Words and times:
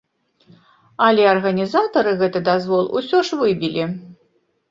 Але 1.07 1.25
арганізатары 1.33 2.11
гэты 2.21 2.39
дазвол 2.49 2.89
усё 3.01 3.17
ж 3.27 3.39
выбілі. 3.43 3.83